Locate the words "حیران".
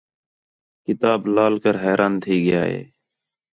1.83-2.13